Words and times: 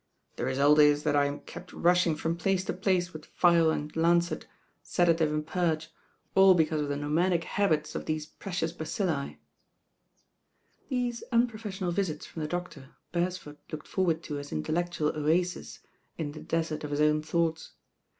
The 0.35 0.45
result 0.45 0.79
is 0.79 1.03
that 1.03 1.15
I 1.15 1.25
am 1.25 1.41
kept 1.41 1.71
rushing 1.71 2.15
from 2.15 2.35
place 2.35 2.63
to 2.65 2.73
place 2.73 3.13
with 3.13 3.27
ph^l 3.37 3.71
and 3.71 3.95
lancet, 3.95 4.47
sedative 4.81 5.31
and 5.31 5.45
purge, 5.45 5.89
all 6.33 6.55
because 6.55 6.81
of 6.81 6.89
the 6.89 6.97
nomadic 6.97 7.43
habits 7.43 7.93
of 7.93 8.07
these 8.07 8.25
precious 8.25 8.71
bacilli." 8.73 9.37
These 10.89 11.23
unprofessional 11.31 11.91
visits 11.91 12.25
from 12.25 12.41
the 12.41 12.47
doctor 12.47 12.95
Beresford 13.11 13.57
looked 13.71 13.87
forward 13.87 14.23
to 14.23 14.39
as 14.39 14.51
intellectual 14.51 15.15
oases 15.15 15.81
in 16.17 16.31
the 16.31 16.39
desert 16.41 16.83
of 16.83 16.89
his 16.89 17.01
own 17.01 17.21
thoughts. 17.21 17.73